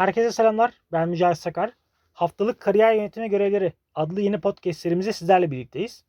[0.00, 0.72] Herkese selamlar.
[0.92, 1.72] Ben Mücahit Sakar.
[2.12, 6.04] Haftalık Kariyer Yönetimi Görevleri adlı yeni podcast serimizde sizlerle birlikteyiz.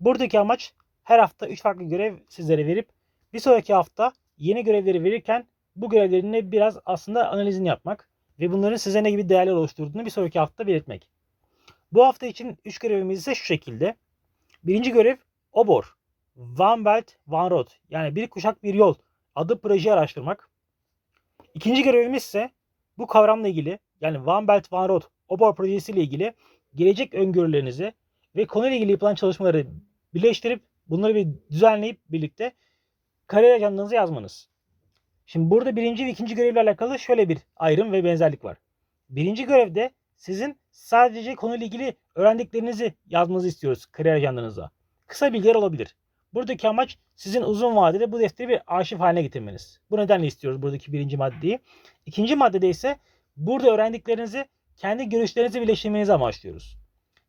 [0.00, 0.72] Buradaki amaç
[1.04, 2.88] her hafta 3 farklı görev sizlere verip
[3.32, 5.46] bir sonraki hafta yeni görevleri verirken
[5.76, 8.08] bu görevlerin biraz aslında analizini yapmak
[8.40, 11.08] ve bunların size ne gibi değerler oluşturduğunu bir sonraki hafta belirtmek.
[11.92, 13.94] Bu hafta için 3 görevimiz ise şu şekilde.
[14.64, 15.16] Birinci görev
[15.52, 15.96] OBOR.
[16.58, 18.94] One Belt One Road yani bir kuşak bir yol
[19.34, 20.48] adı projeyi araştırmak.
[21.54, 22.50] İkinci görevimiz ise
[22.98, 26.34] bu kavramla ilgili yani One Belt One Road OBOR projesiyle ilgili
[26.74, 27.92] gelecek öngörülerinizi
[28.36, 29.66] ve konuyla ilgili yapılan çalışmaları
[30.14, 32.52] birleştirip bunları bir düzenleyip birlikte
[33.26, 34.48] kariyer ajandanızı yazmanız.
[35.26, 38.56] Şimdi burada birinci ve ikinci görevle alakalı şöyle bir ayrım ve benzerlik var.
[39.08, 44.70] Birinci görevde sizin sadece konuyla ilgili öğrendiklerinizi yazmanızı istiyoruz kariyer ajandanıza.
[45.06, 45.96] Kısa bilgiler olabilir.
[46.34, 49.80] Buradaki amaç sizin uzun vadede bu defteri bir arşiv haline getirmeniz.
[49.90, 51.58] Bu nedenle istiyoruz buradaki birinci maddeyi.
[52.06, 52.98] İkinci maddede ise
[53.36, 54.44] burada öğrendiklerinizi
[54.76, 56.76] kendi görüşlerinizi birleştirmenizi amaçlıyoruz.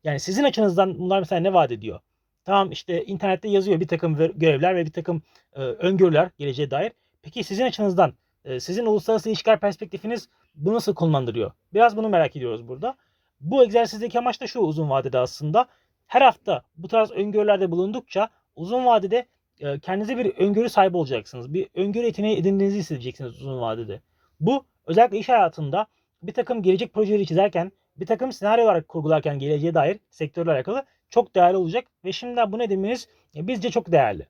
[0.03, 1.99] Yani sizin açınızdan bunlar mesela ne vaat ediyor?
[2.45, 5.21] Tamam işte internette yazıyor bir takım görevler ve bir takım
[5.53, 6.91] e, öngörüler geleceğe dair.
[7.21, 8.13] Peki sizin açınızdan,
[8.45, 11.51] e, sizin uluslararası ilişkiler perspektifiniz bu nasıl konumlandırıyor?
[11.73, 12.95] Biraz bunu merak ediyoruz burada.
[13.39, 15.67] Bu egzersizdeki amaç da şu uzun vadede aslında.
[16.07, 19.25] Her hafta bu tarz öngörülerde bulundukça uzun vadede
[19.59, 21.53] e, kendinize bir öngörü sahibi olacaksınız.
[21.53, 24.01] Bir öngörü yeteneği edindiğinizi hissedeceksiniz uzun vadede.
[24.39, 25.87] Bu özellikle iş hayatında
[26.23, 31.57] bir takım gelecek projeleri çizerken, bir takım senaryolar kurgularken geleceğe dair sektörle alakalı çok değerli
[31.57, 34.27] olacak ve şimdiden bu nediminiz bizce çok değerli.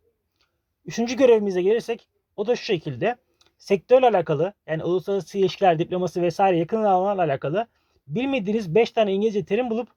[0.86, 3.16] Üçüncü görevimize gelirsek o da şu şekilde.
[3.58, 7.67] Sektörle alakalı yani uluslararası ilişkiler, diploması vesaire yakın alanlarla alakalı
[8.08, 9.89] bilmediğiniz 5 tane İngilizce terim bulup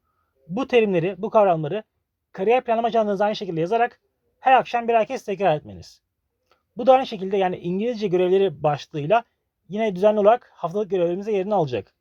[0.47, 1.83] bu terimleri, bu kavramları
[2.31, 3.99] kariyer planlama ajandanıza aynı şekilde yazarak
[4.41, 6.01] her akşam birer kez tekrar etmeniz.
[6.77, 9.23] Bu da aynı şekilde yani İngilizce görevleri başlığıyla
[9.69, 11.93] yine düzenli olarak haftalık görevlerimize yerini alacak.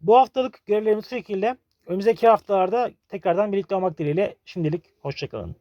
[0.00, 1.56] Bu haftalık görevlerimiz bu şekilde.
[1.86, 5.56] Önümüzdeki haftalarda tekrardan birlikte olmak dileğiyle şimdilik hoşçakalın.